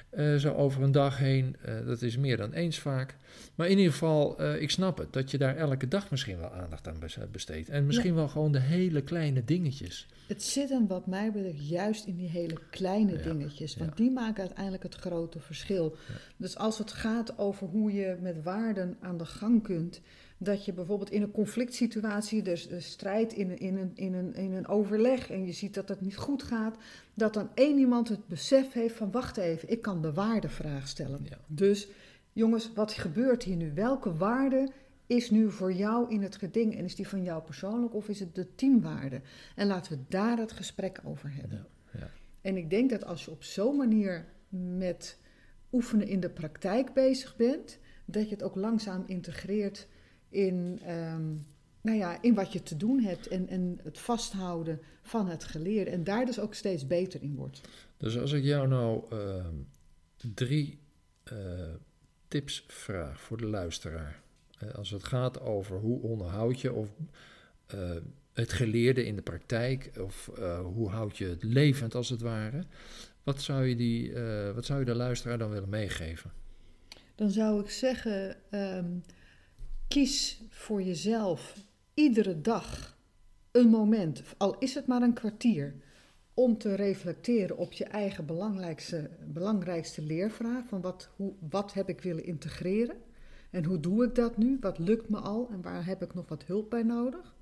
Eh, 0.09 0.35
zo 0.35 0.53
over 0.53 0.83
een 0.83 0.91
dag 0.91 1.17
heen. 1.17 1.55
Eh, 1.61 1.85
dat 1.85 2.01
is 2.01 2.17
meer 2.17 2.37
dan 2.37 2.51
eens 2.53 2.79
vaak. 2.79 3.15
Maar 3.55 3.67
in 3.67 3.77
ieder 3.77 3.91
geval, 3.91 4.39
eh, 4.39 4.61
ik 4.61 4.69
snap 4.69 4.97
het. 4.97 5.13
Dat 5.13 5.31
je 5.31 5.37
daar 5.37 5.55
elke 5.55 5.87
dag 5.87 6.11
misschien 6.11 6.37
wel 6.37 6.51
aandacht 6.53 6.87
aan 6.87 6.99
bes- 6.99 7.17
besteedt. 7.31 7.69
En 7.69 7.85
misschien 7.85 8.15
wel 8.15 8.27
gewoon 8.27 8.51
de 8.51 8.59
hele 8.59 9.01
kleine 9.01 9.43
dingetjes. 9.45 10.07
Het 10.27 10.43
zit 10.43 10.69
hem 10.69 10.87
wat 10.87 11.07
mij 11.07 11.31
betreft 11.31 11.69
juist 11.69 12.05
in 12.05 12.15
die 12.15 12.29
hele 12.29 12.57
kleine 12.69 13.11
Ja, 13.11 13.23
dingetjes. 13.23 13.75
Want 13.75 13.89
ja. 13.89 13.95
die 13.95 14.11
maken 14.11 14.41
uiteindelijk 14.43 14.83
het 14.83 14.95
grote 14.95 15.39
verschil. 15.39 15.95
Dus 16.37 16.57
als 16.57 16.77
het 16.77 16.91
gaat 16.91 17.37
over 17.37 17.67
hoe 17.67 17.93
je 17.93 18.17
met 18.21 18.43
waarden 18.43 18.97
aan 18.99 19.17
de 19.17 19.25
gang 19.25 19.63
kunt. 19.63 20.01
Dat 20.37 20.65
je 20.65 20.73
bijvoorbeeld 20.73 21.11
in 21.11 21.21
een 21.21 21.31
conflict 21.31 21.73
situatie, 21.73 22.41
dus 22.41 22.69
een 22.71 22.81
strijd 22.81 23.33
in, 23.33 23.49
een- 23.49 23.57
in, 23.59 23.77
een, 23.77 23.91
in, 23.95 24.13
een, 24.13 24.33
in 24.35 24.53
een 24.53 24.67
overleg. 24.67 25.29
En 25.29 25.45
je 25.45 25.51
ziet 25.51 25.73
dat 25.73 25.89
het 25.89 26.01
niet 26.01 26.15
goed 26.17 26.43
gaat. 26.43 26.77
Dat 27.13 27.33
dan 27.33 27.49
één 27.53 27.77
iemand 27.77 28.09
het 28.09 28.27
besef 28.27 28.73
heeft 28.73 28.95
van 28.95 29.11
wacht 29.11 29.37
even, 29.37 29.69
ik 29.69 29.81
kan 29.81 30.01
de 30.01 30.13
waardevraag 30.13 30.87
stellen. 30.87 31.19
Ja. 31.29 31.37
Dus 31.47 31.87
jongens, 32.33 32.73
wat 32.73 32.91
gebeurt 32.93 33.43
hier 33.43 33.55
nu? 33.55 33.71
Welke 33.73 34.13
waarde 34.15 34.69
is 35.07 35.29
nu 35.29 35.51
voor 35.51 35.73
jou 35.73 36.09
in 36.13 36.21
het 36.21 36.35
geding? 36.35 36.75
En 36.77 36.83
is 36.83 36.95
die 36.95 37.07
van 37.07 37.23
jou 37.23 37.43
persoonlijk 37.43 37.93
of 37.93 38.07
is 38.09 38.19
het 38.19 38.35
de 38.35 38.55
teamwaarde? 38.55 39.21
En 39.55 39.67
laten 39.67 39.91
we 39.97 40.03
daar 40.09 40.37
het 40.37 40.51
gesprek 40.51 40.99
over 41.03 41.33
hebben. 41.33 41.65
Ja, 41.93 41.99
ja. 41.99 42.09
En 42.41 42.57
ik 42.57 42.69
denk 42.69 42.89
dat 42.89 43.05
als 43.05 43.25
je 43.25 43.31
op 43.31 43.43
zo'n 43.43 43.75
manier 43.77 44.25
met 44.77 45.17
oefenen 45.71 46.07
in 46.07 46.19
de 46.19 46.29
praktijk 46.29 46.93
bezig 46.93 47.35
bent, 47.35 47.79
dat 48.05 48.23
je 48.23 48.29
het 48.35 48.43
ook 48.43 48.55
langzaam 48.55 49.03
integreert 49.07 49.87
in, 50.29 50.79
ehm, 50.83 51.25
nou 51.81 51.97
ja, 51.97 52.21
in 52.21 52.33
wat 52.33 52.53
je 52.53 52.63
te 52.63 52.77
doen 52.77 52.99
hebt 52.99 53.27
en, 53.27 53.47
en 53.47 53.79
het 53.83 53.97
vasthouden 53.97 54.79
van 55.01 55.27
het 55.27 55.43
geleerde. 55.43 55.91
En 55.91 56.03
daar 56.03 56.25
dus 56.25 56.39
ook 56.39 56.53
steeds 56.53 56.87
beter 56.87 57.21
in 57.21 57.35
wordt. 57.35 57.61
Dus 57.97 58.17
als 58.17 58.31
ik 58.31 58.43
jou 58.43 58.67
nou 58.67 59.03
ehm, 59.09 59.55
drie 60.33 60.79
eh, 61.23 61.35
tips 62.27 62.65
vraag 62.67 63.21
voor 63.21 63.37
de 63.37 63.45
luisteraar. 63.45 64.21
Als 64.75 64.89
het 64.89 65.03
gaat 65.03 65.39
over 65.39 65.77
hoe 65.77 66.01
onderhoud 66.01 66.61
je 66.61 66.73
of 66.73 66.87
eh, 67.67 67.91
het 68.33 68.53
geleerde 68.53 69.05
in 69.05 69.15
de 69.15 69.21
praktijk, 69.21 69.91
of 69.99 70.31
eh, 70.37 70.59
hoe 70.59 70.89
houd 70.89 71.17
je 71.17 71.25
het 71.25 71.43
levend 71.43 71.95
als 71.95 72.09
het 72.09 72.21
ware. 72.21 72.63
Wat 73.23 73.41
zou 73.41 73.65
je, 73.65 73.75
die, 73.75 74.13
wat 74.53 74.65
zou 74.65 74.79
je 74.79 74.85
de 74.85 74.95
luisteraar 74.95 75.37
dan 75.37 75.49
willen 75.49 75.69
meegeven? 75.69 76.31
Dan 77.15 77.29
zou 77.29 77.61
ik 77.61 77.69
zeggen, 77.69 78.35
ehm, 78.49 78.89
kies 79.87 80.41
voor 80.49 80.81
jezelf 80.81 81.65
iedere 81.93 82.41
dag 82.41 82.97
een 83.51 83.69
moment, 83.69 84.23
al 84.37 84.57
is 84.57 84.73
het 84.73 84.87
maar 84.87 85.01
een 85.01 85.13
kwartier, 85.13 85.75
om 86.33 86.57
te 86.57 86.75
reflecteren 86.75 87.57
op 87.57 87.71
je 87.71 87.85
eigen 87.85 88.25
belangrijkste, 88.25 89.09
belangrijkste 89.25 90.01
leervraag. 90.01 90.67
Van 90.67 90.81
wat, 90.81 91.09
hoe, 91.15 91.33
wat 91.49 91.73
heb 91.73 91.89
ik 91.89 92.01
willen 92.01 92.23
integreren? 92.23 92.95
En 93.49 93.63
hoe 93.63 93.79
doe 93.79 94.03
ik 94.03 94.15
dat 94.15 94.37
nu? 94.37 94.57
Wat 94.61 94.79
lukt 94.79 95.09
me 95.09 95.17
al 95.17 95.49
en 95.51 95.61
waar 95.61 95.85
heb 95.85 96.03
ik 96.03 96.13
nog 96.13 96.27
wat 96.27 96.43
hulp 96.43 96.69
bij 96.69 96.83
nodig? 96.83 97.35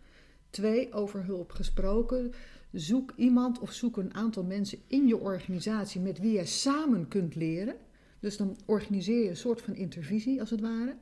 Twee, 0.49 0.93
over 0.93 1.25
hulp 1.25 1.51
gesproken. 1.51 2.33
Zoek 2.71 3.13
iemand 3.15 3.59
of 3.59 3.71
zoek 3.71 3.97
een 3.97 4.13
aantal 4.13 4.43
mensen 4.43 4.79
in 4.87 5.07
je 5.07 5.17
organisatie 5.17 6.01
met 6.01 6.19
wie 6.19 6.31
je 6.31 6.45
samen 6.45 7.07
kunt 7.07 7.35
leren. 7.35 7.75
Dus 8.19 8.37
dan 8.37 8.57
organiseer 8.65 9.23
je 9.23 9.29
een 9.29 9.37
soort 9.37 9.61
van 9.61 9.75
intervisie 9.75 10.39
als 10.39 10.49
het 10.49 10.61
ware. 10.61 10.95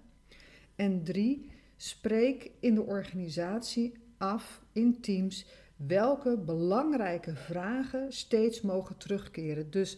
En 0.76 1.04
drie, 1.04 1.52
spreek 1.78 2.52
in 2.60 2.76
de 2.76 2.84
organisatie 2.84 3.94
af 4.18 4.62
in 4.72 5.02
teams 5.02 5.46
welke 5.76 6.38
belangrijke 6.38 7.36
vragen 7.36 8.14
steeds 8.14 8.62
mogen 8.62 8.98
terugkeren. 8.98 9.72
Dus 9.72 9.98